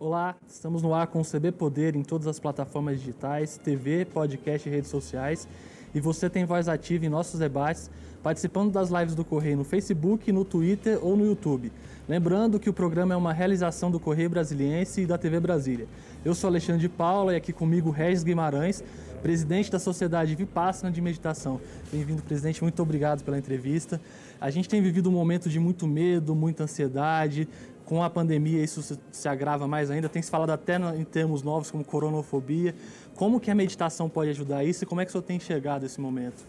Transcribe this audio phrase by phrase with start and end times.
[0.00, 4.68] Olá, estamos no ar com o CB Poder em todas as plataformas digitais, TV, podcast
[4.68, 5.48] e redes sociais.
[5.92, 7.90] E você tem voz ativa em nossos debates,
[8.22, 11.72] participando das lives do Correio no Facebook, no Twitter ou no YouTube.
[12.08, 15.88] Lembrando que o programa é uma realização do Correio Brasiliense e da TV Brasília.
[16.24, 18.84] Eu sou Alexandre de Paula e aqui comigo Regis Guimarães,
[19.20, 21.60] presidente da Sociedade Vipassana de Meditação.
[21.90, 22.62] Bem-vindo, presidente.
[22.62, 24.00] Muito obrigado pela entrevista.
[24.40, 27.48] A gente tem vivido um momento de muito medo, muita ansiedade,
[27.88, 30.10] com a pandemia isso se, se agrava mais ainda.
[30.10, 32.74] Tem se falado até no, em termos novos como coronofobia.
[33.16, 35.86] Como que a meditação pode ajudar isso e como é que o senhor tem enxergado
[35.86, 36.46] esse momento?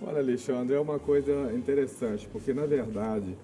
[0.00, 3.36] Olha, Alexandre, é uma coisa interessante, porque na verdade,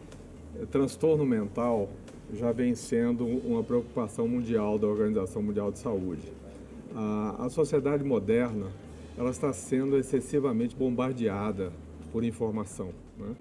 [0.61, 1.89] é, transtorno mental
[2.33, 6.33] já vem sendo uma preocupação mundial da Organização Mundial de Saúde.
[6.95, 8.67] A, a sociedade moderna
[9.17, 11.73] ela está sendo excessivamente bombardeada
[12.13, 12.91] por informação.
[13.19, 13.35] Né?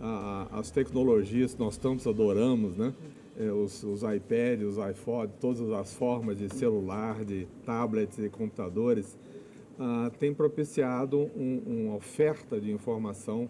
[0.00, 2.94] A, as tecnologias que nós tanto adoramos, né?
[3.38, 9.18] É, os, os iPads, os iPhones, todas as formas de celular, de tablets e computadores,
[9.78, 13.46] ah, tem propiciado um, uma oferta de informação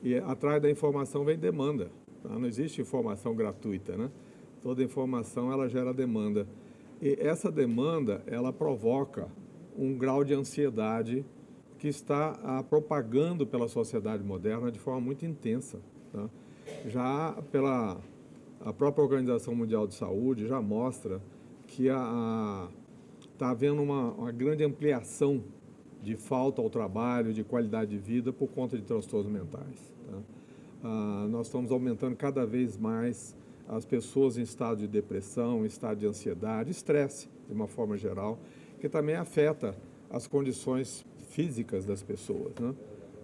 [0.00, 1.90] e atrás da informação vem demanda.
[2.22, 2.38] Tá?
[2.38, 4.10] Não existe informação gratuita, né?
[4.62, 6.46] Toda informação ela gera demanda
[7.02, 9.28] e essa demanda ela provoca
[9.76, 11.24] um grau de ansiedade
[11.78, 15.78] que está ah, propagando pela sociedade moderna de forma muito intensa.
[16.12, 16.28] Tá?
[16.86, 18.00] Já pela
[18.60, 21.20] a própria Organização Mundial de Saúde já mostra
[21.66, 25.44] que está havendo uma, uma, grande ampliação
[26.02, 29.92] de falta ao trabalho, de qualidade de vida por conta de transtornos mentais.
[30.10, 30.18] Tá?
[30.82, 33.36] Ah, nós estamos aumentando cada vez mais
[33.68, 38.38] as pessoas em estado de depressão, em estado de ansiedade, estresse, de uma forma geral,
[38.80, 39.76] que também afeta
[40.10, 42.54] as condições físicas das pessoas.
[42.60, 42.74] Né?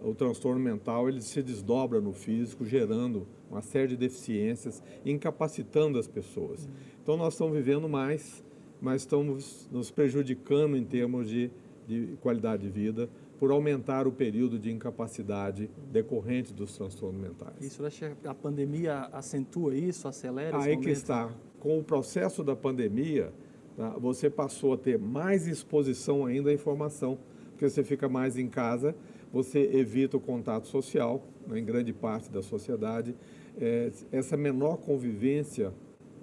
[0.03, 6.09] O transtorno mental ele se desdobra no físico, gerando uma série de deficiências, incapacitando as
[6.09, 6.69] pessoas.
[7.03, 8.43] Então nós estamos vivendo mais,
[8.81, 11.51] mas estamos nos prejudicando em termos de,
[11.87, 13.09] de qualidade de vida
[13.39, 17.61] por aumentar o período de incapacidade decorrente dos transtornos mentais.
[17.61, 17.83] Isso,
[18.25, 21.29] a pandemia acentua isso, acelera Aí que está.
[21.59, 23.33] Com o processo da pandemia,
[23.77, 27.19] tá, você passou a ter mais exposição ainda à informação
[27.53, 28.95] porque você fica mais em casa,
[29.33, 33.15] você evita o contato social, né, em grande parte da sociedade.
[33.61, 35.73] É, essa menor convivência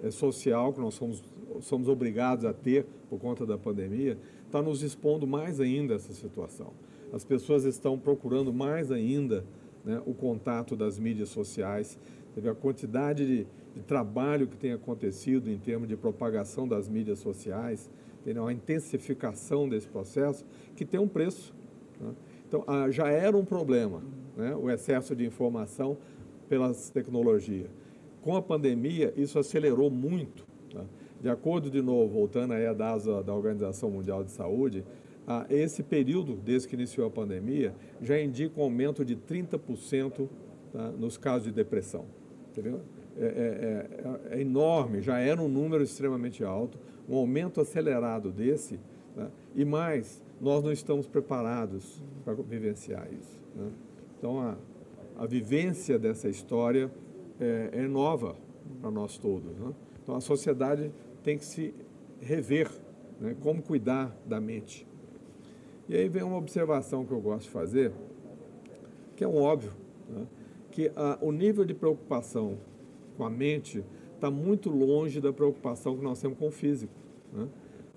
[0.02, 1.24] é, social que nós somos,
[1.60, 6.12] somos obrigados a ter por conta da pandemia, está nos expondo mais ainda a essa
[6.12, 6.72] situação.
[7.12, 9.44] As pessoas estão procurando mais ainda
[9.84, 11.98] né, o contato das mídias sociais.
[12.48, 17.90] A quantidade de, de trabalho que tem acontecido em termos de propagação das mídias sociais,
[18.20, 18.46] entendeu?
[18.46, 20.44] a intensificação desse processo,
[20.76, 21.54] que tem um preço.
[22.00, 22.12] Né?
[22.46, 24.02] Então, ah, já era um problema
[24.36, 24.54] né?
[24.54, 25.98] o excesso de informação
[26.48, 27.68] pelas tecnologias.
[28.22, 30.46] Com a pandemia, isso acelerou muito.
[30.72, 30.84] Tá?
[31.20, 34.84] De acordo, de novo, voltando aí a dados da Organização Mundial de Saúde,
[35.26, 40.28] ah, esse período, desde que iniciou a pandemia, já indica um aumento de 30%
[40.72, 40.90] tá?
[40.90, 42.06] nos casos de depressão.
[42.50, 42.80] Entendeu?
[43.16, 46.78] É, é, é, é, enorme, já era um número extremamente alto,
[47.10, 48.78] um aumento acelerado desse,
[49.16, 49.28] né?
[49.56, 53.40] e mais, nós não estamos preparados para vivenciar isso.
[53.56, 53.68] Né?
[54.16, 54.56] Então, a,
[55.18, 56.88] a vivência dessa história
[57.40, 58.36] é, é nova
[58.80, 59.58] para nós todos.
[59.58, 59.74] Né?
[60.00, 60.92] Então, a sociedade
[61.24, 61.74] tem que se
[62.20, 62.70] rever,
[63.20, 63.34] né?
[63.40, 64.86] como cuidar da mente.
[65.88, 67.92] E aí vem uma observação que eu gosto de fazer,
[69.16, 69.72] que é um óbvio,
[70.08, 70.28] né?
[70.70, 72.56] que a, o nível de preocupação
[73.16, 73.84] com a mente
[74.20, 76.92] está muito longe da preocupação que nós temos com o físico.
[77.32, 77.48] Né?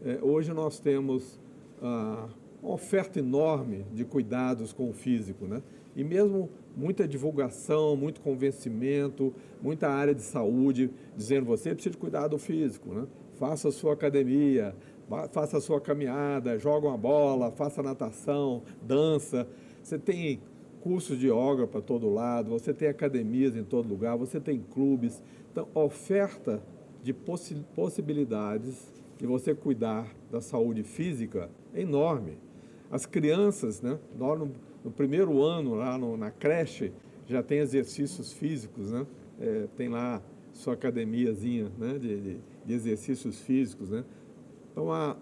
[0.05, 1.37] É, hoje nós temos
[1.81, 2.29] ah,
[2.61, 5.61] uma oferta enorme de cuidados com o físico, né?
[5.95, 12.37] e mesmo muita divulgação, muito convencimento, muita área de saúde dizendo você precisa cuidar do
[12.37, 13.05] físico, né?
[13.35, 14.73] faça a sua academia,
[15.31, 19.45] faça a sua caminhada, joga uma bola, faça natação, dança.
[19.83, 20.39] Você tem
[20.83, 25.23] cursos de yoga para todo lado, você tem academias em todo lugar, você tem clubes.
[25.49, 26.61] Então, oferta
[27.01, 32.37] de possi possibilidades de você cuidar da saúde física é enorme.
[32.91, 34.51] As crianças, né, no,
[34.83, 36.91] no primeiro ano, lá no, na creche,
[37.27, 39.07] já tem exercícios físicos, né?
[39.39, 40.21] É, tem lá
[40.51, 43.89] sua academiazinha né, de, de, de exercícios físicos.
[43.89, 44.03] Né?
[44.71, 45.15] Então, a,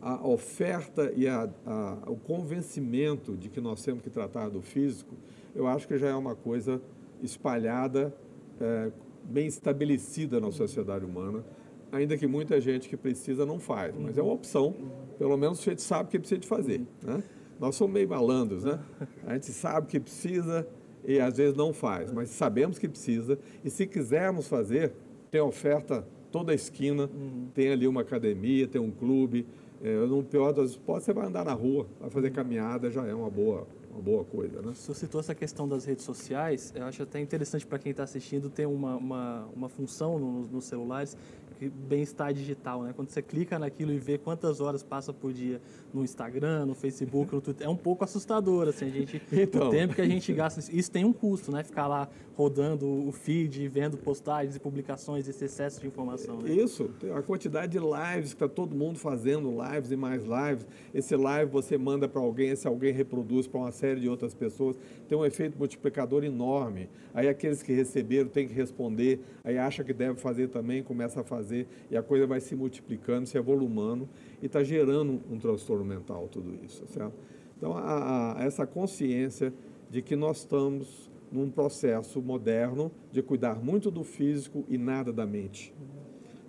[0.00, 5.14] a oferta e a, a, o convencimento de que nós temos que tratar do físico,
[5.54, 6.80] eu acho que já é uma coisa
[7.22, 8.14] espalhada,
[8.60, 8.90] é,
[9.24, 11.44] bem estabelecida na sociedade humana,
[11.90, 14.74] ainda que muita gente que precisa não faz, mas é uma opção,
[15.18, 16.86] pelo menos a gente sabe o que precisa de fazer.
[17.02, 17.22] Né?
[17.58, 18.78] Nós somos meio malandros, né?
[19.26, 20.66] A gente sabe que precisa
[21.04, 24.92] e às vezes não faz, mas sabemos que precisa, e se quisermos fazer,
[25.30, 27.48] tem oferta toda esquina uhum.
[27.54, 29.46] tem ali uma academia, tem um clube.
[29.82, 33.14] É, no pior das hipóteses, você vai andar na rua, vai fazer caminhada, já é
[33.14, 34.72] uma boa, uma boa coisa, né?
[34.74, 38.50] Você citou essa questão das redes sociais, eu acho até interessante para quem está assistindo
[38.50, 41.16] ter uma, uma, uma função nos, nos celulares
[41.66, 42.92] bem-estar digital, né?
[42.94, 45.60] Quando você clica naquilo e vê quantas horas passa por dia
[45.92, 49.68] no Instagram, no Facebook, no Twitter, é um pouco assustador, assim, a gente, então...
[49.68, 51.64] o tempo que a gente gasta, isso tem um custo, né?
[51.64, 52.08] Ficar lá
[52.38, 56.38] rodando o feed, vendo postagens e publicações, esse excesso de informação.
[56.40, 56.52] Né?
[56.52, 60.64] Isso, a quantidade de lives que está todo mundo fazendo, lives e mais lives,
[60.94, 64.78] esse live você manda para alguém, esse alguém reproduz para uma série de outras pessoas,
[65.08, 66.88] tem um efeito multiplicador enorme.
[67.12, 71.24] Aí aqueles que receberam têm que responder, aí acha que deve fazer também, começa a
[71.24, 74.08] fazer fazer e a coisa vai se multiplicando, se evolumando
[74.42, 77.14] e está gerando um transtorno mental tudo isso, certo?
[77.56, 79.52] Então, a, a, essa consciência
[79.90, 85.26] de que nós estamos num processo moderno de cuidar muito do físico e nada da
[85.26, 85.74] mente.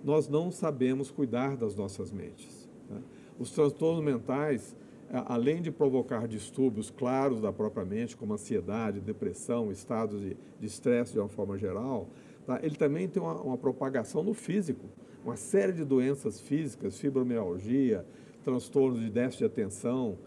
[0.04, 2.68] Nós não sabemos cuidar das nossas mentes.
[2.88, 3.02] Né?
[3.38, 4.74] Os transtornos mentais,
[5.10, 11.14] além de provocar distúrbios claros da própria mente, como ansiedade, depressão, estados de estresse de,
[11.14, 12.08] de uma forma geral,
[12.50, 12.58] Tá?
[12.64, 14.86] Ele também tem uma, uma, propagação no físico,
[15.24, 18.04] uma série de doenças físicas, fibromialgia,
[18.42, 20.18] transtornos de déficit de atenção,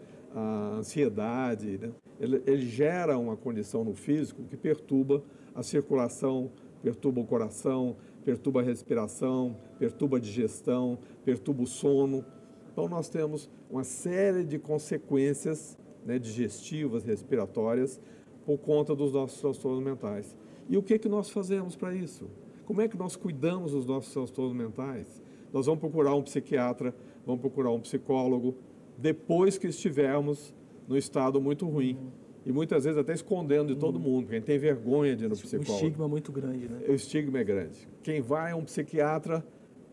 [0.78, 1.76] ansiedade.
[1.76, 1.92] Né?
[2.18, 5.22] Ele, ele gera uma condição no físico que perturba
[5.54, 6.50] a circulação,
[6.82, 7.94] perturba o coração,
[8.24, 12.24] perturba a respiração, perturba a digestão, perturba o sono.
[12.72, 18.00] Então, nós temos uma série de consequências né, digestivas, respiratórias,
[18.46, 20.34] por conta dos nossos transtornos mentais.
[20.68, 22.28] E o que, que nós fazemos para isso?
[22.64, 25.22] Como é que nós cuidamos dos nossos transtornos mentais?
[25.52, 26.94] Nós vamos procurar um psiquiatra,
[27.26, 28.56] vamos procurar um psicólogo,
[28.96, 30.54] depois que estivermos
[30.88, 31.98] no estado muito ruim.
[32.44, 35.28] E muitas vezes até escondendo de todo mundo, porque a gente tem vergonha de ir
[35.28, 35.70] no psicólogo.
[35.70, 36.80] O estigma é muito grande, né?
[36.88, 37.88] O estigma é grande.
[38.02, 39.44] Quem vai é um psiquiatra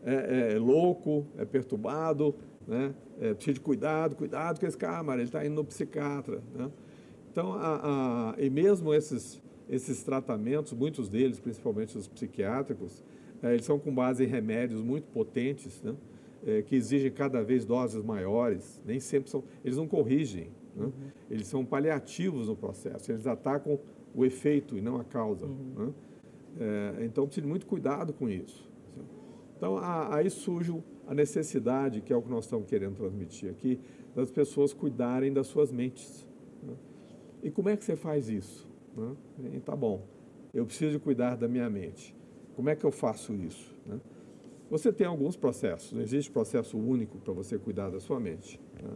[0.03, 2.35] é, é louco, é perturbado,
[2.67, 2.94] né?
[3.19, 6.41] É, precisa de cuidado, cuidado com esse cara, ele está indo no psiquiatra.
[6.53, 6.69] Né?
[7.31, 9.41] Então, a, a, e mesmo esses
[9.71, 13.01] esses tratamentos, muitos deles, principalmente os psiquiátricos,
[13.41, 15.95] é, eles são com base em remédios muito potentes, né?
[16.45, 20.85] É, que exigem cada vez doses maiores, nem sempre são, eles não corrigem, né?
[20.85, 20.91] uhum.
[21.29, 23.79] eles são paliativos no processo, eles atacam
[24.15, 25.45] o efeito e não a causa.
[25.45, 25.74] Uhum.
[25.77, 25.94] Né?
[27.00, 28.67] É, então, precisa de muito cuidado com isso.
[29.56, 30.74] Então, a, aí surge
[31.07, 33.79] a necessidade, que é o que nós estamos querendo transmitir aqui,
[34.15, 36.27] das pessoas cuidarem das suas mentes.
[36.63, 36.74] Né?
[37.44, 38.70] E como é que você faz isso?
[38.95, 39.15] Né?
[39.53, 40.05] E tá bom,
[40.53, 42.15] eu preciso cuidar da minha mente.
[42.55, 43.75] Como é que eu faço isso?
[43.85, 43.99] Né?
[44.69, 48.59] Você tem alguns processos, não existe processo único para você cuidar da sua mente.
[48.81, 48.91] Né?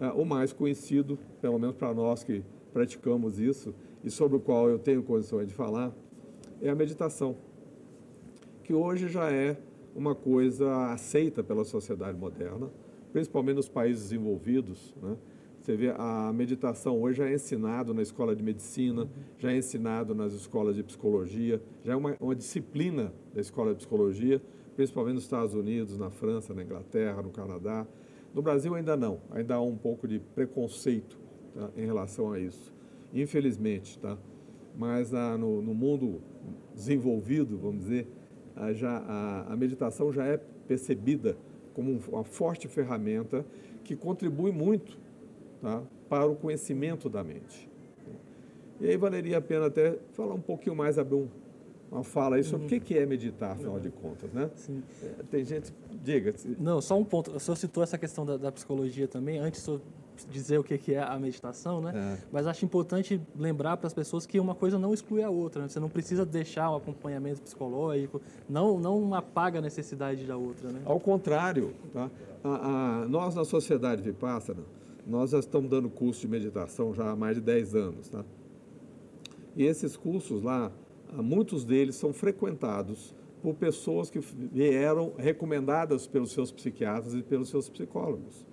[0.00, 2.42] É, o mais conhecido, pelo menos para nós que
[2.72, 5.94] praticamos isso e sobre o qual eu tenho condições de falar,
[6.60, 7.36] é a meditação,
[8.62, 9.56] que hoje já é
[9.94, 12.70] uma coisa aceita pela sociedade moderna,
[13.12, 15.16] principalmente nos países desenvolvidos, né?
[15.70, 19.08] Você vê, a meditação hoje já é ensinado na escola de medicina,
[19.38, 23.76] já é ensinado nas escolas de psicologia, já é uma, uma disciplina da escola de
[23.76, 24.42] psicologia,
[24.74, 27.86] principalmente nos Estados Unidos, na França, na Inglaterra, no Canadá.
[28.34, 31.16] No Brasil ainda não, ainda há um pouco de preconceito
[31.54, 32.74] tá, em relação a isso,
[33.14, 34.18] infelizmente, tá?
[34.76, 36.20] Mas ah, no, no, mundo
[36.74, 38.08] desenvolvido, vamos dizer,
[38.56, 41.36] ah, já, a, a meditação já é percebida
[41.72, 43.46] como uma forte ferramenta
[43.84, 44.98] que contribui muito
[45.60, 45.82] tá?
[46.08, 47.70] para o conhecimento da mente.
[48.80, 51.28] E aí valeria a pena até falar um pouquinho mais, abrir um,
[51.92, 52.78] uma fala aí sobre uhum.
[52.78, 53.80] o que é meditar, afinal uhum.
[53.80, 54.50] de contas, né?
[54.56, 54.82] Sim.
[55.02, 56.34] É, tem gente, diga.
[56.58, 57.30] Não, só um ponto.
[57.32, 59.80] O senhor citou essa questão da, da psicologia também, antes de
[60.28, 61.92] dizer o que é a meditação, né?
[61.94, 62.24] É.
[62.32, 65.62] Mas acho importante lembrar para as pessoas que uma coisa não exclui a outra.
[65.62, 65.68] Né?
[65.68, 70.80] Você não precisa deixar o acompanhamento psicológico, não, não apaga a necessidade da outra, né?
[70.84, 72.10] Ao contrário, tá?
[72.42, 74.62] A, a, nós na sociedade Vipassana,
[75.06, 78.08] nós já estamos dando curso de meditação já há mais de 10 anos.
[78.08, 78.24] Tá?
[79.56, 80.72] E esses cursos lá,
[81.12, 87.68] muitos deles são frequentados por pessoas que vieram recomendadas pelos seus psiquiatras e pelos seus
[87.68, 88.44] psicólogos.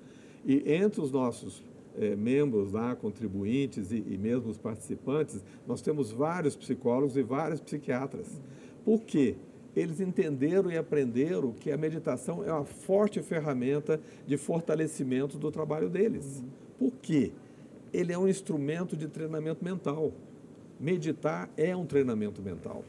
[0.45, 1.63] E entre os nossos
[1.97, 7.59] é, membros lá, contribuintes e, e mesmo os participantes, nós temos vários psicólogos e vários
[7.59, 8.41] psiquiatras.
[8.85, 9.35] Por quê?
[9.77, 15.87] Eles entenderam e aprenderam que a meditação é uma forte ferramenta de fortalecimento do trabalho
[15.87, 16.43] deles.
[16.79, 17.31] Por quê?
[17.93, 20.11] Ele é um instrumento de treinamento mental.
[20.79, 22.83] Meditar é um treinamento mental.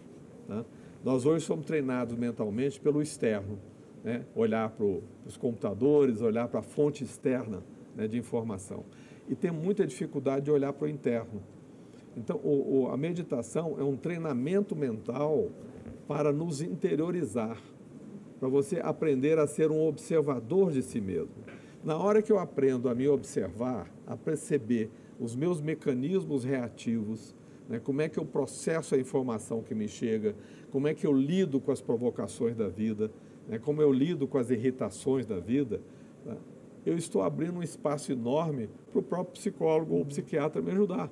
[0.47, 0.65] Tá?
[1.05, 3.59] Nós hoje somos treinados mentalmente pelo externo,
[4.03, 4.25] né?
[4.35, 4.87] olhar para
[5.27, 7.63] os computadores, olhar para a fonte externa
[7.95, 8.83] né, de informação.
[9.29, 11.43] E tem muita dificuldade de olhar para o interno.
[12.17, 15.51] Então, o, o, a meditação é um treinamento mental
[16.09, 17.63] para nos interiorizar.
[18.41, 21.35] para você aprender a ser um observador de si mesmo.
[21.85, 27.35] Na hora que eu aprendo a me observar, a perceber os meus mecanismos reativos,
[27.69, 30.37] né, como é que eu processo a informação que me chega,
[30.71, 33.11] como é que eu lido com as provocações da vida,
[33.49, 35.81] né, como eu lido com as irritações da vida,
[36.25, 36.37] né,
[36.87, 41.11] eu estou abrindo um espaço enorme para o próprio psicólogo ou psiquiatra me ajudar.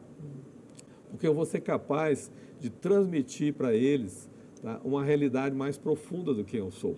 [1.11, 4.31] Porque eu vou ser capaz de transmitir para eles
[4.67, 6.97] tá, uma realidade mais profunda do que eu sou.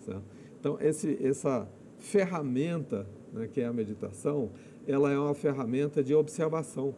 [0.00, 0.22] Certo?
[0.58, 1.68] Então, esse, essa
[1.98, 4.50] ferramenta né, que é a meditação,
[4.86, 6.94] ela é uma ferramenta de observação.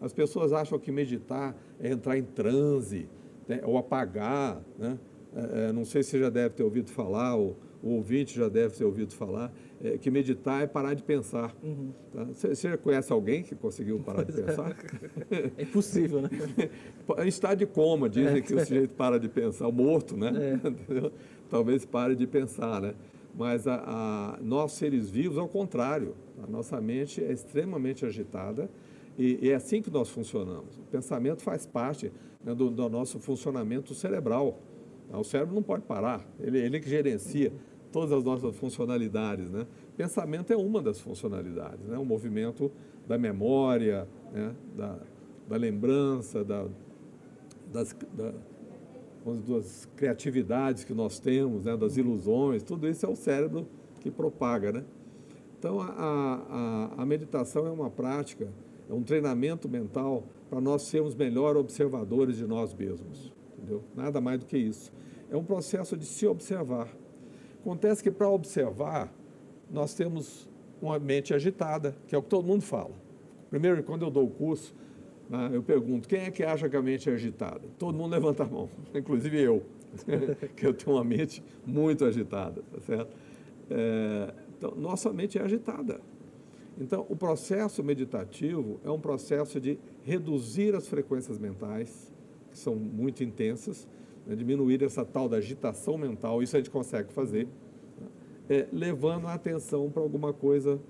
[0.00, 3.08] As pessoas acham que meditar é entrar em transe,
[3.48, 4.60] né, ou apagar.
[4.78, 4.98] Né?
[5.34, 8.48] É, é não sei se você já deve ter ouvido falar, ou o ouvinte já
[8.48, 11.54] deve ter ouvido falar, é, que meditar é parar de pensar.
[11.62, 11.92] Uhum.
[12.12, 12.24] Tá?
[12.24, 14.76] Você, você, já conhece alguém que conseguiu parar de pensar?
[15.56, 16.28] É impossível, né?
[17.26, 18.40] estado de coma, dizem é.
[18.40, 20.60] que o sujeito para de pensar, o morto, né?
[20.62, 21.10] É.
[21.48, 22.94] Talvez pare de pensar, né?
[23.34, 28.68] Mas a, a, nós, seres vivos, ao contrário, a nossa mente é extremamente agitada
[29.16, 30.76] e, e é assim que nós funcionamos.
[30.78, 32.12] O pensamento faz parte
[32.44, 34.60] né, do, do, nosso funcionamento cerebral.
[35.12, 37.52] O cérebro não pode parar, ele, ele que gerencia
[37.92, 39.50] todas as nossas funcionalidades.
[39.50, 39.66] Né?
[39.96, 41.98] Pensamento é uma das funcionalidades, né?
[41.98, 42.70] o movimento
[43.06, 44.54] da memória, né?
[44.76, 44.98] da,
[45.48, 46.66] da lembrança, da,
[47.72, 48.32] das, da,
[49.46, 51.76] das criatividades que nós temos, né?
[51.76, 53.66] das ilusões, tudo isso é o cérebro
[54.00, 54.72] que propaga.
[54.72, 54.84] Né?
[55.58, 55.86] Então, a,
[56.96, 58.48] a, a meditação é uma prática,
[58.88, 63.32] é um treinamento mental para nós sermos melhor observadores de nós mesmos.
[63.56, 63.84] Entendeu?
[63.94, 64.92] Nada mais do que isso.
[65.30, 66.88] É um processo de se observar.
[67.60, 69.12] Acontece que para observar,
[69.70, 70.48] nós temos
[70.80, 72.94] uma mente agitada, que é o que todo mundo fala.
[73.50, 74.74] Primeiro, quando eu dou o curso,
[75.28, 77.60] né, eu pergunto, quem é que acha que a mente é agitada?
[77.78, 79.62] Todo mundo levanta a mão, inclusive eu,
[80.56, 83.14] que eu tenho uma mente muito agitada, tá certo?
[83.70, 86.00] É, então, nossa mente é agitada.
[86.78, 92.10] Então, o processo meditativo é um processo de reduzir as frequências mentais,
[92.50, 93.86] que são muito intensas,
[94.30, 97.48] né, diminuir essa tal da agitação mental, isso a gente consegue fazer,
[98.48, 100.80] é, levando a atenção para alguma coisa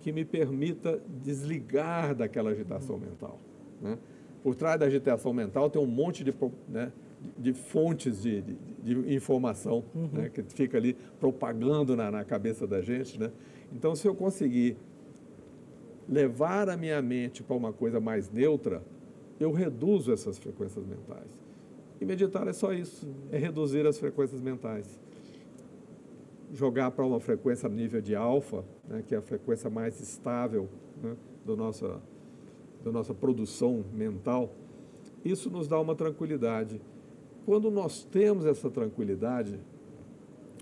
[0.00, 3.40] que me permita desligar daquela agitação mental.
[3.82, 3.98] Né?
[4.44, 6.32] Por trás da agitação mental tem um monte de,
[6.68, 6.92] né,
[7.36, 8.54] de fontes de, de,
[8.84, 10.08] de informação uhum.
[10.12, 13.18] né, que fica ali propagando na, na cabeça da gente.
[13.18, 13.32] Né?
[13.72, 14.76] Então, se eu conseguir
[16.08, 18.82] levar a minha mente para uma coisa mais neutra,
[19.40, 21.47] eu reduzo essas frequências mentais.
[22.00, 25.00] E meditar é só isso, é reduzir as frequências mentais.
[26.52, 30.68] Jogar para uma frequência nível de alfa, né, que é a frequência mais estável
[31.02, 32.00] né, do nossa,
[32.84, 34.54] da nossa produção mental,
[35.24, 36.80] isso nos dá uma tranquilidade.
[37.44, 39.58] Quando nós temos essa tranquilidade,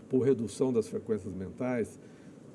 [0.09, 2.01] por redução das frequências mentais,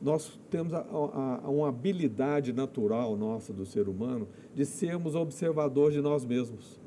[0.01, 5.93] nós temos a, a, a, uma habilidade natural nossa do ser humano de sermos observadores
[5.93, 6.80] de nós mesmos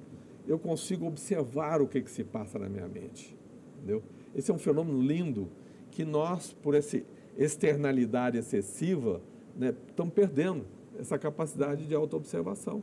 [0.47, 3.37] eu consigo observar o que, que se passa na minha mente.
[3.77, 4.03] Entendeu?
[4.35, 5.49] Esse é um fenômeno lindo
[5.91, 7.01] que nós, por essa
[7.37, 9.21] externalidade excessiva,
[9.57, 10.67] né, estamos perdendo
[10.99, 12.83] essa capacidade de autoobservação.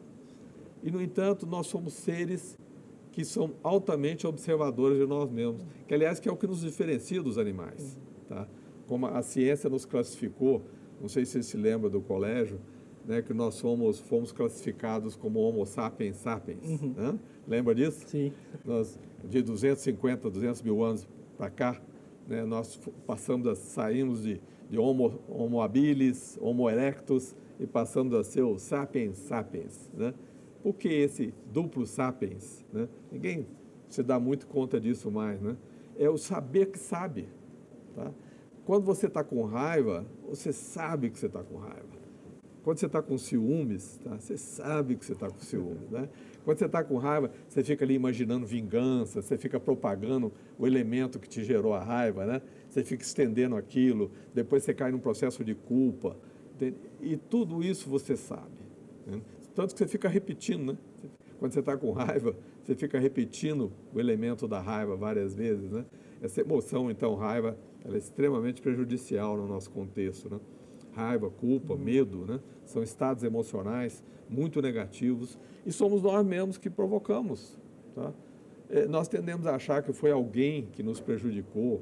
[0.84, 2.58] E, no entanto, nós somos seres
[3.12, 7.22] que são altamente observadores de nós mesmos, que, aliás, que é o que nos diferencia
[7.22, 8.00] dos animais.
[8.28, 8.48] Tá?
[8.88, 10.62] Como a ciência nos classificou,
[11.00, 12.60] não sei se você se lembra do colégio,
[13.06, 16.82] né, que nós fomos, fomos classificados como Homo sapiens sapiens.
[16.82, 16.94] Uhum.
[16.96, 17.20] Né?
[17.48, 18.08] Lembra disso?
[18.08, 18.32] Sim.
[18.66, 21.82] Nós, de 250, 200 mil anos para cá,
[22.28, 28.24] né, nós passamos a, saímos de, de homo, homo habilis, Homo erectus e passamos a
[28.24, 29.92] ser o Sapiens sapiens.
[29.94, 30.14] Né?
[30.64, 32.66] Por que esse duplo sapiens?
[32.72, 32.88] Né?
[33.12, 33.48] Ninguém
[33.90, 35.42] se dá muito conta disso mais.
[35.42, 35.58] Né?
[35.98, 37.28] É o saber que sabe.
[37.96, 38.12] Tá?
[38.66, 42.01] Quando você está com raiva, você sabe que você está com raiva.
[42.64, 44.20] Quando você está com ciúmes, tá?
[44.20, 45.90] você sabe que você está com ciúmes.
[45.90, 46.08] Né?
[46.46, 51.20] Quando você está com raiva, você fica ali imaginando vingança, você fica propagando o elemento
[51.20, 52.42] que te gerou a raiva, né?
[52.70, 56.16] você fica estendendo aquilo, depois você cai num processo de culpa.
[56.56, 56.78] Entende?
[57.02, 58.62] E tudo isso você sabe.
[59.08, 59.20] Né?
[59.56, 60.74] Tanto que você fica repetindo.
[60.74, 60.78] Né?
[61.40, 65.72] Quando você está com raiva, você fica repetindo o elemento da raiva várias vezes.
[65.72, 65.84] Né?
[66.22, 70.30] Essa emoção, então, raiva, ela é extremamente prejudicial no nosso contexto.
[70.30, 70.40] Né?
[70.94, 72.40] Raiva, culpa, medo, né?
[72.66, 77.60] são estados emocionais muito negativos e somos nós mesmos que provocamos.
[77.94, 78.14] Tá?
[78.70, 81.82] É, nós tendemos a achar que foi alguém que nos prejudicou,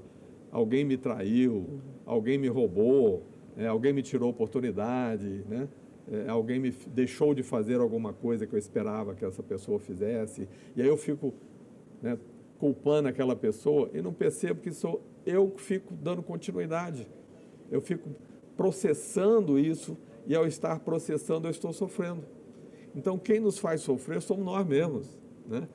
[0.52, 3.24] alguém me traiu, alguém me roubou,
[3.56, 5.68] é, alguém me tirou oportunidade, né?
[6.12, 10.50] É, alguém me deixou de fazer alguma coisa que eu esperava que essa pessoa fizesse,
[10.76, 11.32] e aí eu fico
[12.02, 12.18] né,
[12.58, 17.08] culpando aquela pessoa e não percebo que sou eu que fico dando continuidade.
[17.70, 18.10] Eu fico
[18.60, 19.98] processando isso
[20.28, 22.26] e ao estar processando eu estou sofrendo.
[22.94, 25.08] Então quem nos faz sofrer somos nós mesmos,
[25.48, 25.66] né?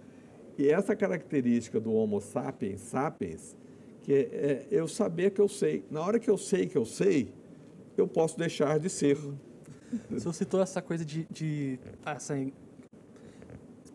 [0.58, 3.56] E essa característica do Homo sapiens sapiens,
[4.02, 5.82] que é, é eu saber que eu sei.
[5.90, 7.32] Na hora que eu sei que eu sei,
[7.96, 9.16] eu posso deixar de ser.
[10.10, 12.34] Você citou essa coisa de, de essa,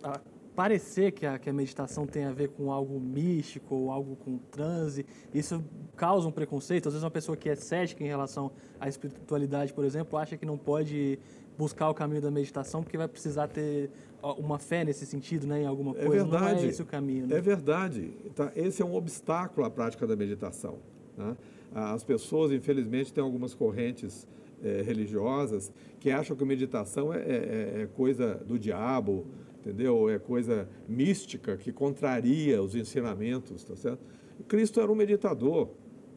[0.01, 0.19] a,
[0.59, 4.37] parecer que a, que a meditação tem a ver com algo místico ou algo com
[4.37, 5.05] transe.
[5.33, 5.63] Isso
[5.95, 6.89] causa um preconceito.
[6.89, 10.45] Às vezes uma pessoa que é cética em relação à espiritualidade, por exemplo, acha que
[10.45, 11.17] não pode
[11.57, 13.89] buscar o caminho da meditação porque vai precisar ter
[14.37, 16.23] uma fé nesse sentido, né, em alguma é coisa.
[16.23, 16.55] É verdade.
[16.55, 17.27] Não é esse o caminho.
[17.27, 17.37] Né?
[17.37, 18.11] É verdade.
[18.35, 18.51] Tá?
[18.53, 20.79] Esse é um obstáculo à prática da meditação.
[21.15, 21.37] Né?
[21.73, 24.27] As pessoas, infelizmente, têm algumas correntes
[24.61, 29.25] é, religiosas que acham que meditação é, é, é, coisa do diabo,
[29.59, 30.09] entendeu?
[30.09, 33.99] É coisa mística que contraria os ensinamentos, tá certo?
[34.47, 35.69] Cristo era um meditador,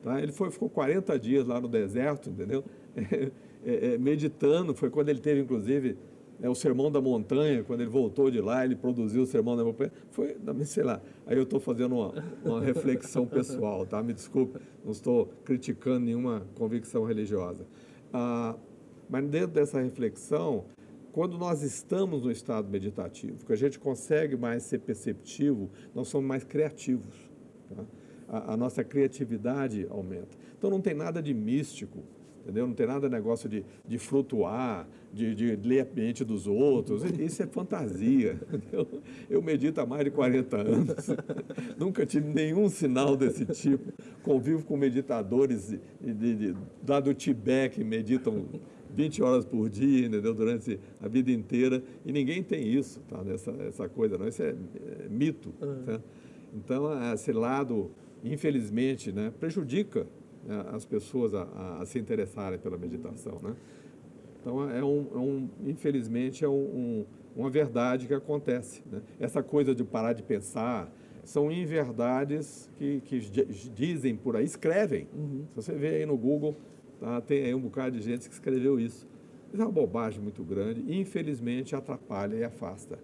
[0.03, 0.23] tá?
[0.23, 2.65] Ele foi, ficou 40 dias lá no deserto, entendeu?
[3.65, 5.97] É, é, meditando, foi quando ele teve, inclusive,
[6.43, 9.63] é, o Sermão da Montanha, quando ele voltou de lá, ele produziu o Sermão da
[9.63, 12.13] Montanha, foi, sei lá, aí eu estou fazendo uma,
[12.45, 14.03] uma reflexão pessoal, tá?
[14.03, 17.65] Me desculpe, não estou criticando nenhuma convicção religiosa.
[18.13, 18.57] Ah,
[19.09, 20.65] mas dentro dessa reflexão,
[21.13, 26.27] quando nós estamos no estado meditativo, que a gente consegue mais ser perceptivo, nós somos
[26.27, 27.31] mais criativos.
[27.69, 27.85] Tá?
[28.29, 30.39] A, a, nossa criatividade aumenta.
[30.57, 31.99] Então não tem nada de místico,
[32.41, 32.67] entendeu?
[32.67, 37.05] Não tem nada de negócio de, de flutuar, de, de ler a mente dos outros.
[37.05, 38.41] Isso é fantasia.
[38.51, 39.03] Entendeu?
[39.29, 41.07] Eu medito há mais de 40 anos.
[41.79, 43.93] Nunca tive nenhum sinal desse tipo.
[44.23, 46.57] Convivo com meditadores de, de,
[46.89, 48.47] lá do Tibete que meditam
[48.95, 50.35] 20 horas por dia, entendeu?
[50.35, 51.83] Durante a vida inteira.
[52.05, 53.23] E ninguém tem isso, tá?
[53.33, 54.29] Essa, essa coisa, não.
[54.29, 55.53] Isso é, é mito.
[55.61, 55.83] Uhum.
[55.85, 56.01] Tá?
[56.55, 57.91] Então, esse lado,
[58.23, 60.07] infelizmente, né, prejudica
[60.45, 63.55] né, as pessoas a, a, a, se interessarem pela meditação, né?
[64.41, 68.83] Então, é um, é um infelizmente, é um, um, uma verdade que acontece.
[68.91, 69.01] Né?
[69.21, 70.93] Essa coisa de parar de pensar,
[71.25, 73.21] são inverdades que, que
[73.75, 75.07] dizem por aí, escrevem.
[75.15, 75.45] Uhum.
[75.51, 76.57] Se você vê aí no Google,
[77.03, 77.21] Tá?
[77.21, 79.09] Tem aí um bocado de gente que escreveu isso.
[79.53, 82.97] Isso é uma bobagem muito grande e, infelizmente, atrapalha e afasta.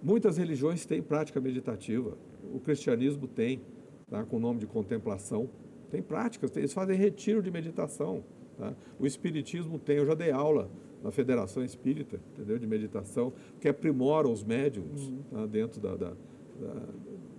[0.00, 2.16] Muitas religiões têm prática meditativa.
[2.54, 3.60] O cristianismo tem,
[4.08, 4.22] tá?
[4.22, 5.50] com o nome de contemplação.
[5.90, 8.22] Tem práticas, eles fazem retiro de meditação.
[8.56, 8.72] Tá?
[9.00, 10.70] O espiritismo tem, eu já dei aula
[11.02, 12.56] na Federação Espírita, entendeu?
[12.56, 15.22] De meditação, que aprimora os médiums uhum.
[15.28, 15.46] tá?
[15.46, 16.82] dentro, da, da, da,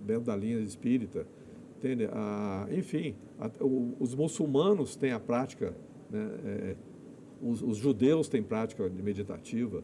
[0.04, 1.26] dentro da linha espírita.
[1.78, 2.06] Entende?
[2.12, 5.74] Ah, enfim, a, o, os muçulmanos têm a prática
[6.12, 6.30] né?
[6.44, 6.76] É,
[7.40, 9.82] os, os, judeus têm prática meditativa.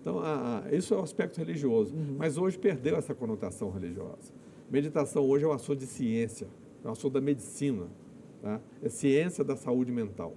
[0.00, 1.94] Então, a, a, isso é o um aspecto religioso.
[1.94, 2.16] Uhum.
[2.18, 4.32] Mas hoje perdeu essa conotação religiosa.
[4.70, 6.46] Meditação hoje é um assunto de ciência,
[6.84, 7.88] é um assunto da medicina.
[8.40, 8.60] Tá?
[8.82, 10.36] É ciência da saúde mental.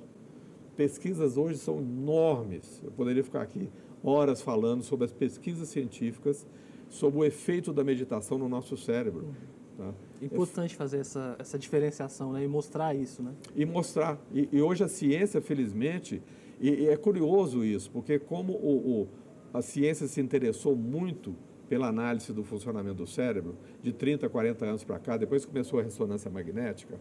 [0.75, 2.81] Pesquisas hoje são enormes.
[2.83, 3.69] Eu poderia ficar aqui
[4.03, 6.47] horas falando sobre as pesquisas científicas
[6.89, 9.25] sobre o efeito da meditação no nosso cérebro.
[9.25, 9.33] Uhum.
[9.77, 9.93] Tá?
[10.25, 12.43] Importante fazer essa, essa diferenciação né?
[12.43, 13.21] e mostrar isso.
[13.21, 13.33] Né?
[13.55, 14.19] E mostrar.
[14.33, 16.21] E, e hoje a ciência, felizmente,
[16.59, 19.07] e, e, é curioso isso, porque como o, o,
[19.53, 21.35] a ciência se interessou muito
[21.67, 25.79] pela análise do funcionamento do cérebro, de 30, 40 anos para cá, depois que começou
[25.79, 26.99] a ressonância magnética,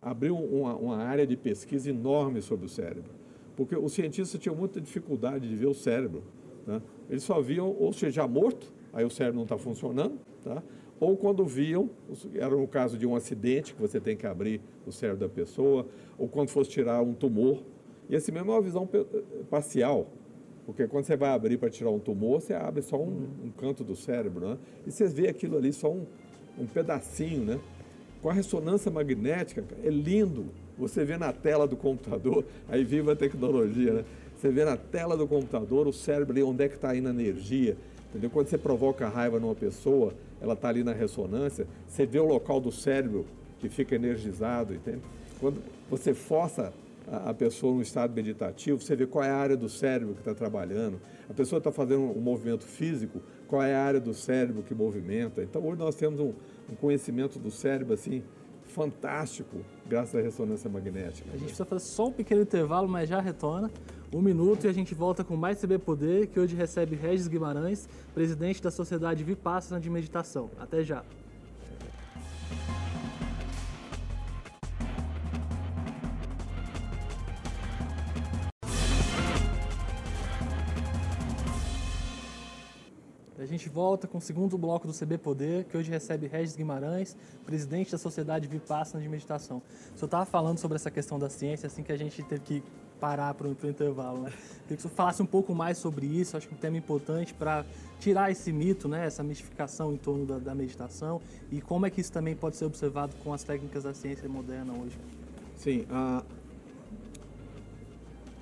[0.00, 3.10] abriu uma, uma área de pesquisa enorme sobre o cérebro.
[3.56, 6.22] Porque os cientistas tinham muita dificuldade de ver o cérebro.
[6.64, 6.80] Tá?
[7.10, 10.62] Eles só viam, ou seja, morto, aí o cérebro não está funcionando, tá?
[11.00, 11.90] Ou quando viam,
[12.34, 15.86] era no caso de um acidente, que você tem que abrir o cérebro da pessoa,
[16.18, 17.62] ou quando fosse tirar um tumor.
[18.08, 18.88] E assim mesmo é uma visão
[19.48, 20.08] parcial,
[20.66, 23.84] porque quando você vai abrir para tirar um tumor, você abre só um, um, canto
[23.84, 24.58] do cérebro, né?
[24.86, 26.04] E você vê aquilo ali só um,
[26.58, 27.60] um pedacinho, né?
[28.20, 30.46] Com a ressonância magnética, é lindo.
[30.76, 34.04] Você vê na tela do computador, aí viva a tecnologia, né?
[34.36, 37.10] Você vê na tela do computador o cérebro ali, onde é que está indo a
[37.12, 37.76] energia.
[38.10, 38.28] Entendeu?
[38.28, 42.60] Quando você provoca raiva numa pessoa, ela está ali na ressonância, você vê o local
[42.60, 43.26] do cérebro
[43.58, 45.00] que fica energizado, entende?
[45.40, 46.72] Quando você força
[47.10, 50.34] a, pessoa num estado meditativo, você vê qual é a área do cérebro que está
[50.34, 51.00] trabalhando.
[51.28, 55.42] A pessoa está fazendo um movimento físico, qual é a área do cérebro que movimenta.
[55.42, 56.32] Então, hoje nós temos um,
[56.70, 58.22] um conhecimento do cérebro, assim,
[58.70, 61.28] fantástico, graças à ressonância magnética.
[61.28, 63.70] A gente precisa fazer só um pequeno intervalo, mas já retorna.
[64.12, 67.88] Um minuto e a gente volta com mais CB Poder, que hoje recebe Regis Guimarães,
[68.14, 70.50] presidente da Sociedade Vipassana de Meditação.
[70.58, 71.04] Até já.
[83.58, 87.90] Gente volta com o segundo bloco do CB Poder, que hoje recebe Regis Guimarães, presidente
[87.90, 89.58] da Sociedade Vipassana de Meditação.
[89.58, 92.62] O senhor estava falando sobre essa questão da ciência, assim que a gente teve que
[93.00, 94.22] parar para o intervalo.
[94.22, 94.30] Né?
[94.62, 97.34] Queria que o senhor falasse um pouco mais sobre isso, acho que um tema importante
[97.34, 97.66] para
[97.98, 102.00] tirar esse mito, né, essa mistificação em torno da, da, meditação e como é que
[102.00, 104.96] isso também pode ser observado com as técnicas da ciência moderna hoje.
[105.56, 106.22] Sim, a,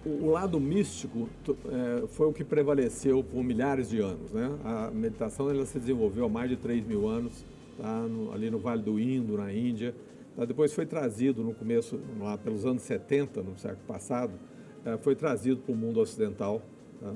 [0.06, 1.28] o lado místico
[1.68, 4.30] é, foi o que prevaleceu por milhares de anos.
[4.30, 4.50] Né?
[4.64, 7.44] A meditação ela se desenvolveu há mais de 3 mil anos,
[7.76, 8.02] tá?
[8.02, 9.94] no, ali no Vale do Indo, na Índia.
[10.36, 10.44] Tá?
[10.44, 14.32] Depois foi trazido no começo, lá pelos anos 70, no século passado,
[14.84, 16.62] é, foi trazido para o mundo ocidental,
[17.00, 17.12] tá?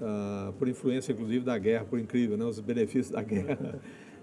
[0.00, 2.44] ah, por influência inclusive da guerra, por incrível, né?
[2.46, 3.78] os benefícios da guerra.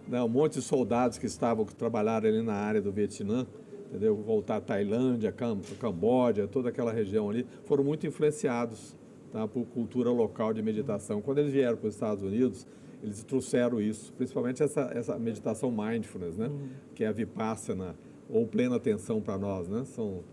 [0.07, 0.23] né?
[0.23, 3.45] Um monte de soldados que estavam, que trabalharam ali na área do Vietnã,
[3.89, 4.15] entendeu?
[4.15, 8.95] Voltar à Tailândia, Cam Camboja, toda aquela região ali, foram muito influenciados
[9.31, 11.21] tá, por cultura local de meditação.
[11.21, 12.67] Quando eles vieram para os Estados Unidos,
[13.01, 16.47] eles trouxeram isso, principalmente essa, essa meditação mindfulness, né?
[16.47, 16.69] Uhum.
[16.95, 17.95] Que é a vipassana,
[18.29, 19.83] ou plena atenção para nós, né?
[19.85, 20.23] São,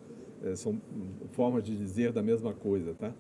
[0.43, 0.81] é, são
[1.33, 3.13] formas de dizer da mesma coisa, tá?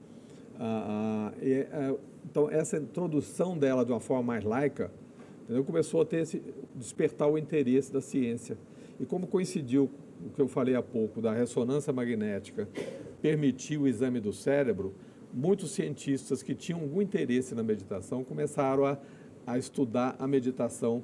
[0.58, 1.94] Ah, ah, e, é,
[2.24, 4.90] então, essa introdução dela de uma forma mais laica,
[5.42, 5.62] entendeu?
[5.64, 6.42] começou a ter esse,
[6.74, 8.56] despertar o interesse da ciência.
[9.00, 9.90] E como coincidiu
[10.24, 12.68] o que eu falei há pouco da ressonância magnética
[13.20, 14.94] permitiu o exame do cérebro,
[15.32, 18.98] muitos cientistas que tinham algum interesse na meditação começaram a,
[19.46, 21.02] a estudar a meditação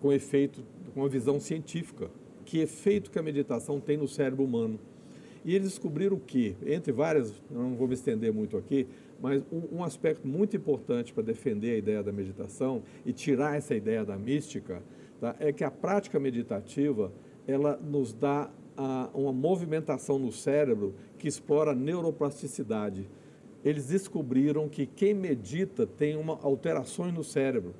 [0.00, 0.62] com efeito,
[0.94, 2.10] com uma visão científica.
[2.44, 4.78] Que efeito que a meditação tem no cérebro humano.
[5.44, 8.86] E eles descobriram que, entre várias, não vou me estender muito aqui,
[9.20, 13.74] mas um, um aspecto muito importante para defender a ideia da meditação e tirar essa
[13.74, 14.82] ideia da mística,
[15.20, 17.12] tá, é que a prática meditativa
[17.46, 23.08] ela nos dá a, uma movimentação no cérebro que explora a neuroplasticidade.
[23.64, 27.74] Eles descobriram que quem medita tem uma alterações no cérebro.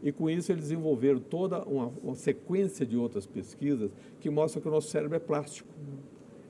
[0.00, 4.68] E com isso eles desenvolveram toda uma, uma sequência de outras pesquisas que mostram que
[4.68, 5.68] o nosso cérebro é plástico.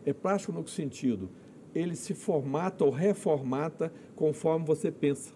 [0.04, 1.30] É plástico no que sentido?
[1.74, 5.32] Ele se formata ou reformata conforme você pensa.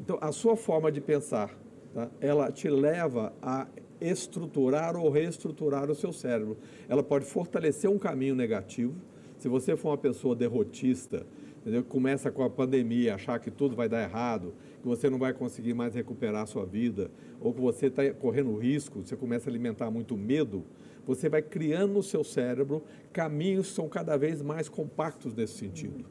[0.00, 1.56] Então, a sua forma de pensar,
[1.94, 2.08] tá?
[2.20, 3.66] ela te leva a
[4.02, 6.58] estruturar ou reestruturar o seu cérebro.
[6.88, 8.94] Ela pode fortalecer um caminho negativo.
[9.38, 11.26] Se você for uma pessoa derrotista,
[11.60, 11.82] entendeu?
[11.84, 15.74] começa com a pandemia, achar que tudo vai dar errado, que você não vai conseguir
[15.74, 17.10] mais recuperar a sua vida,
[17.40, 20.64] ou que você está correndo risco, você começa a alimentar muito medo,
[21.06, 26.04] você vai criando no seu cérebro caminhos que são cada vez mais compactos nesse sentido.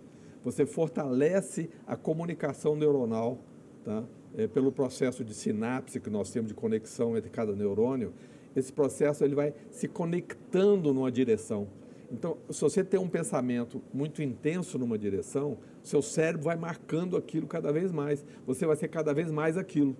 [0.44, 3.40] Você fortalece a comunicação neuronal,
[3.84, 4.04] tá?
[4.38, 8.14] É, pelo processo de sinapse que nós temos de conexão entre cada neurônio,
[8.56, 11.68] esse processo ele vai se conectando numa direção.
[12.12, 17.48] Então, se você tem um pensamento muito intenso numa direção, seu cérebro vai marcando aquilo
[17.48, 18.26] cada vez mais.
[18.46, 19.96] Você vai ser cada vez mais aquilo.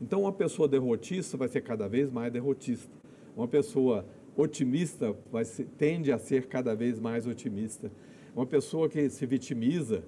[0.00, 2.90] Então, uma pessoa derrotista vai ser cada vez mais derrotista.
[3.36, 7.92] Uma pessoa otimista vai ser, tende a ser cada vez mais otimista.
[8.34, 10.02] Uma pessoa que se vitimiza,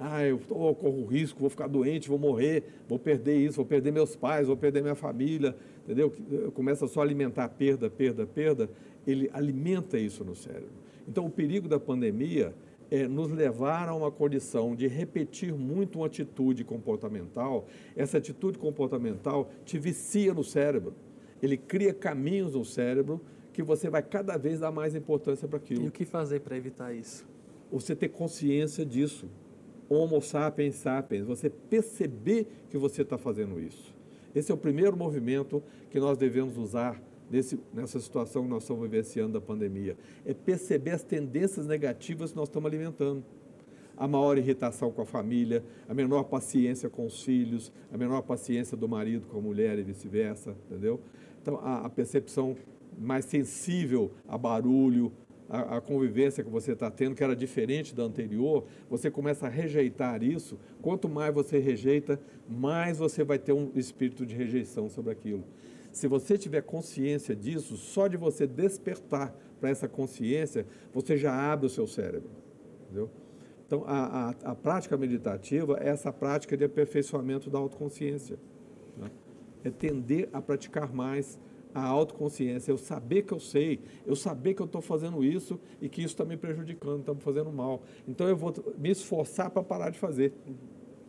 [0.00, 4.14] ah, eu corro risco, vou ficar doente, vou morrer, vou perder isso, vou perder meus
[4.16, 6.12] pais, vou perder minha família, entendeu?
[6.54, 8.70] Começa só a alimentar perda, perda, perda,
[9.06, 10.70] ele alimenta isso no cérebro.
[11.06, 12.54] Então, o perigo da pandemia
[12.90, 17.66] é nos levar a uma condição de repetir muito uma atitude comportamental.
[17.94, 20.94] Essa atitude comportamental te vicia no cérebro.
[21.42, 23.20] Ele cria caminhos no cérebro
[23.52, 25.84] que você vai cada vez dar mais importância para aquilo.
[25.84, 27.26] E o que fazer para evitar isso?
[27.70, 29.28] Você ter consciência disso.
[29.88, 33.94] Homo sapiens sapiens, você perceber que você está fazendo isso.
[34.34, 38.82] Esse é o primeiro movimento que nós devemos usar nesse, nessa situação que nós estamos
[38.82, 39.96] vivenciando da pandemia.
[40.24, 43.24] É perceber as tendências negativas que nós estamos alimentando.
[43.96, 48.76] A maior irritação com a família, a menor paciência com os filhos, a menor paciência
[48.76, 51.00] do marido com a mulher e vice-versa, entendeu?
[51.42, 52.56] Então, a, a percepção
[52.96, 55.12] mais sensível a barulho,
[55.48, 59.48] a, a convivência que você está tendo, que era diferente da anterior, você começa a
[59.48, 60.58] rejeitar isso.
[60.82, 65.44] Quanto mais você rejeita, mais você vai ter um espírito de rejeição sobre aquilo.
[65.90, 71.66] Se você tiver consciência disso, só de você despertar para essa consciência, você já abre
[71.66, 72.30] o seu cérebro.
[72.84, 73.10] Entendeu?
[73.66, 78.38] Então, a, a, a, prática meditativa é essa prática de aperfeiçoamento da autoconsciência.
[78.96, 79.10] Né?
[79.64, 81.38] É tender a praticar mais
[81.78, 85.88] a autoconsciência, eu saber que eu sei, eu saber que eu estou fazendo isso e
[85.88, 87.82] que isso está me prejudicando, está me fazendo mal.
[88.06, 90.32] Então eu vou me esforçar para parar de fazer,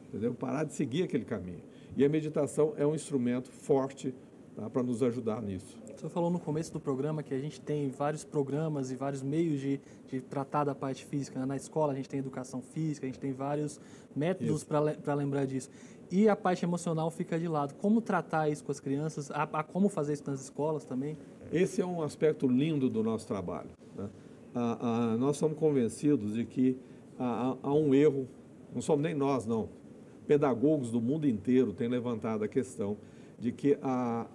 [0.07, 0.33] entendeu?
[0.33, 1.63] parar de seguir aquele caminho.
[1.95, 4.13] E a meditação é um instrumento forte
[4.55, 5.77] tá, para nos ajudar nisso.
[5.99, 9.59] Você falou no começo do programa que a gente tem vários programas e vários meios
[9.59, 11.45] de, de tratar da parte física.
[11.45, 13.81] Na escola a gente tem educação física, a gente tem vários
[14.15, 15.69] métodos para lembrar disso.
[16.11, 17.73] E a parte emocional fica de lado.
[17.75, 19.29] Como tratar isso com as crianças?
[19.31, 21.17] A, a como fazer isso nas escolas também?
[21.51, 23.69] Esse é um aspecto lindo do nosso trabalho.
[23.95, 24.09] Né?
[25.19, 26.77] Nós somos convencidos de que
[27.17, 28.27] há, há um erro,
[28.73, 29.69] não somos nem nós, não.
[30.27, 32.97] Pedagogos do mundo inteiro têm levantado a questão
[33.37, 34.27] de que há,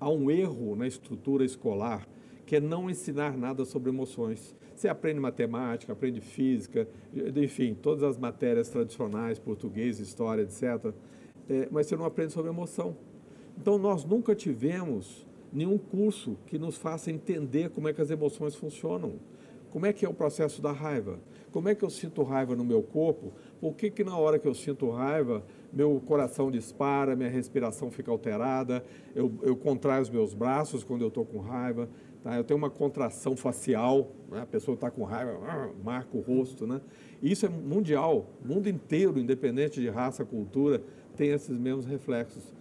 [0.00, 2.06] há um erro na estrutura escolar
[2.46, 4.54] que é não ensinar nada sobre emoções.
[4.74, 6.88] Você aprende matemática, aprende física,
[7.36, 10.92] enfim, todas as matérias tradicionais, português, história, etc.
[11.48, 12.96] É, mas você não aprende sobre emoção.
[13.56, 18.54] Então, nós nunca tivemos nenhum curso que nos faça entender como é que as emoções
[18.54, 19.14] funcionam.
[19.70, 21.18] Como é que é o processo da raiva?
[21.50, 23.32] Como é que eu sinto raiva no meu corpo?
[23.60, 28.10] Por que, que na hora que eu sinto raiva, meu coração dispara, minha respiração fica
[28.10, 31.88] alterada, eu, eu contraio os meus braços quando eu estou com raiva,
[32.22, 32.36] tá?
[32.36, 34.40] eu tenho uma contração facial, né?
[34.42, 36.66] a pessoa está com raiva, ah, marca o rosto.
[36.66, 36.80] Né?
[37.22, 40.82] Isso é mundial, mundo inteiro, independente de raça, cultura,
[41.16, 42.54] tem esses mesmos reflexos.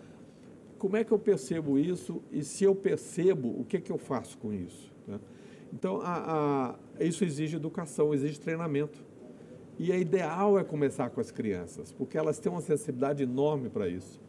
[0.77, 4.37] Como é que eu percebo isso e se eu percebo, o que, que eu faço
[4.37, 4.91] com isso?
[5.07, 5.19] Né?
[5.73, 9.03] Então, a, a, isso exige educação, exige treinamento.
[9.79, 13.87] E é ideal é começar com as crianças, porque elas têm uma sensibilidade enorme para
[13.87, 14.19] isso.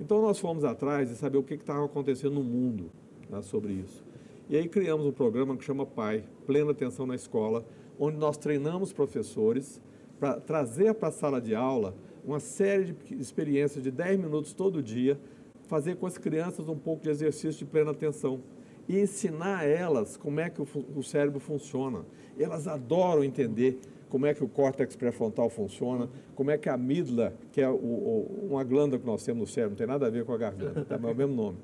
[0.00, 2.90] Então, nós fomos atrás de saber o que estava acontecendo no mundo
[3.30, 4.04] né, sobre isso.
[4.48, 7.64] E aí criamos um programa que chama PAI, Plena Atenção na Escola,
[7.98, 9.80] onde nós treinamos professores
[10.20, 14.82] para trazer para a sala de aula uma série de experiências de 10 minutos todo
[14.82, 15.18] dia,
[15.66, 18.42] fazer com as crianças um pouco de exercício de plena atenção
[18.86, 22.04] e ensinar a elas como é que o, o cérebro funciona.
[22.38, 23.80] Elas adoram entender
[24.10, 27.74] como é que o córtex pré-frontal funciona, como é que a amígdala, que é o,
[27.74, 30.36] o, uma glândula que nós temos no cérebro, não tem nada a ver com a
[30.36, 30.96] garganta, tá?
[30.96, 31.56] é o mesmo nome.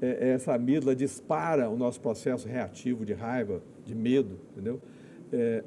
[0.00, 4.80] É, é, essa amígdala dispara o nosso processo reativo de raiva, de medo, entendeu?
[5.32, 5.64] É,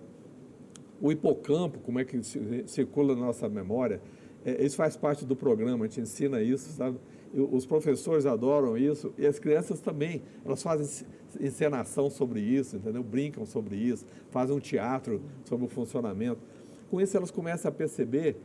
[1.02, 2.22] o hipocampo, como é que
[2.68, 4.02] circula na nossa memória,
[4.46, 6.98] é, isso faz parte do programa, a gente ensina isso, sabe?
[7.34, 10.22] os professores adoram isso e as crianças também.
[10.46, 11.08] Elas fazem
[11.40, 13.04] encenação sobre isso, entendeu?
[13.04, 16.42] Brincam sobre isso, fazem um teatro sobre o funcionamento.
[16.90, 18.36] Com isso, elas começam a perceber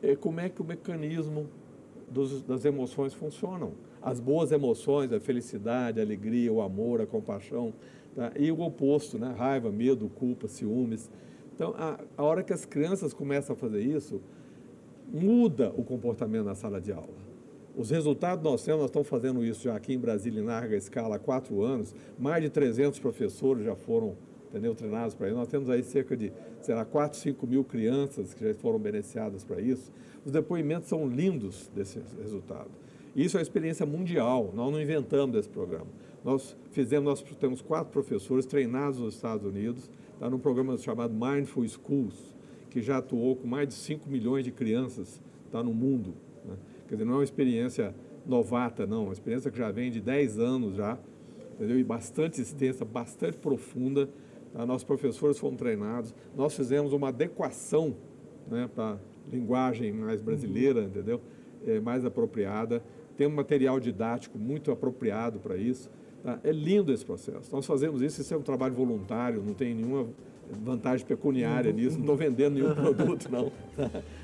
[0.00, 1.48] é, como é que o mecanismo
[2.10, 3.72] dos, das emoções funcionam.
[4.00, 7.72] As boas emoções, a felicidade, a alegria, o amor, a compaixão,
[8.14, 8.32] tá?
[8.38, 9.34] e o oposto, né?
[9.36, 11.10] raiva, medo, culpa, ciúmes.
[11.54, 14.20] Então, a, a hora que as crianças começam a fazer isso,
[15.12, 17.26] muda o comportamento na sala de aula.
[17.76, 21.16] Os resultados nós temos, nós estamos fazendo isso já aqui em Brasília, em larga escala,
[21.16, 21.94] há quatro anos.
[22.18, 24.16] Mais de 300 professores já foram
[24.56, 25.36] entendeu, treinados para isso.
[25.36, 29.44] Nós temos aí cerca de, sei lá, 4, 5 mil crianças que já foram beneficiadas
[29.44, 29.92] para isso.
[30.24, 32.70] Os depoimentos são lindos desse resultado.
[33.14, 35.86] Isso é uma experiência mundial, nós não inventamos esse programa.
[36.24, 41.66] Nós fizemos, nós temos quatro professores treinados nos Estados Unidos, está num programa chamado Mindful
[41.68, 42.34] Schools,
[42.68, 46.14] que já atuou com mais de 5 milhões de crianças tá, no mundo.
[46.44, 46.56] Né?
[46.88, 47.94] Quer dizer, não é uma experiência
[48.26, 50.98] novata, não, é uma experiência que já vem de 10 anos já,
[51.54, 51.78] entendeu?
[51.78, 54.08] E bastante extensa, bastante profunda.
[54.56, 54.64] Tá?
[54.64, 57.94] Nossos professores foram treinados, nós fizemos uma adequação
[58.48, 58.96] né, para
[59.30, 60.86] linguagem mais brasileira, uhum.
[60.86, 61.20] entendeu?
[61.66, 62.82] É, mais apropriada.
[63.16, 65.90] Tem um material didático muito apropriado para isso.
[66.22, 66.38] Tá?
[66.42, 67.54] É lindo esse processo.
[67.54, 70.06] Nós fazemos isso, isso é um trabalho voluntário, não tem nenhuma
[70.64, 71.76] vantagem pecuniária uhum.
[71.76, 73.52] nisso, não estou vendendo nenhum produto, não.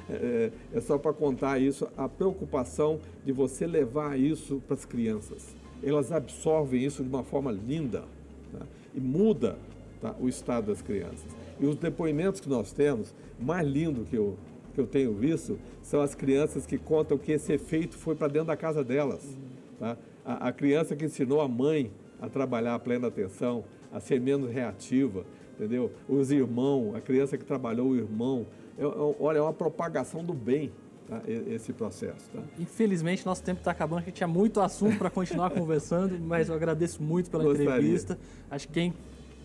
[0.08, 5.54] É, é só para contar isso, a preocupação de você levar isso para as crianças.
[5.82, 8.04] Elas absorvem isso de uma forma linda
[8.52, 8.64] tá?
[8.94, 9.56] e muda
[10.02, 11.24] tá, o estado das crianças.
[11.58, 14.36] E os depoimentos que nós temos, mais lindo que eu,
[14.74, 18.48] que eu tenho visto, são as crianças que contam que esse efeito foi para dentro
[18.48, 19.38] da casa delas.
[19.78, 19.96] Tá?
[20.24, 24.50] A, a criança que ensinou a mãe a trabalhar a plena atenção, a ser menos
[24.50, 25.24] reativa,
[25.56, 25.90] entendeu?
[26.08, 28.46] Os irmãos, a criança que trabalhou o irmão.
[28.78, 28.86] É, é,
[29.20, 30.72] olha, é uma propagação do bem
[31.08, 31.20] tá?
[31.26, 32.30] esse processo.
[32.30, 32.40] Tá?
[32.58, 36.54] Infelizmente, nosso tempo está acabando, a gente tinha muito assunto para continuar conversando, mas eu
[36.54, 37.70] agradeço muito pela Gostaria.
[37.70, 38.18] entrevista.
[38.48, 38.94] Acho que quem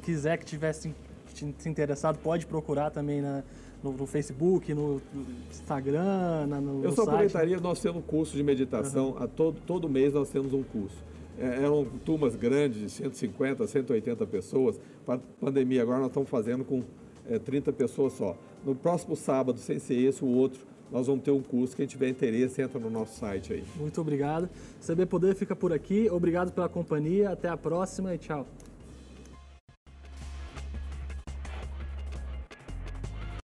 [0.08, 0.96] quiser que tivesse
[1.34, 3.44] se interessado pode procurar também na,
[3.84, 5.02] no, no, Facebook, no
[5.52, 7.10] Instagram, na, no Eu só site.
[7.10, 9.24] aproveitaria, nós temos curso de meditação, uhum.
[9.24, 10.96] a todo, todo mês nós temos um curso.
[11.38, 14.80] É, eram turmas grandes, de 150, 180 pessoas.
[15.06, 16.82] Para pandemia, agora nós estamos fazendo com
[17.30, 18.36] é, 30 pessoas só.
[18.66, 21.76] No próximo sábado, sem ser esse, o outro, nós vamos ter um curso.
[21.76, 23.64] Quem tiver interesse, entra no nosso site aí.
[23.76, 24.50] Muito obrigado.
[24.82, 26.10] CB Poder fica por aqui.
[26.10, 27.30] Obrigado pela companhia.
[27.30, 28.48] Até a próxima e tchau.